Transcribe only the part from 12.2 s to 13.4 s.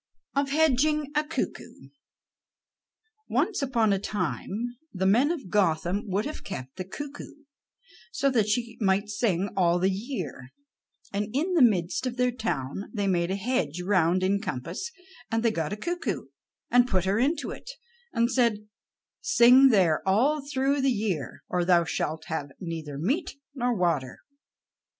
town they made a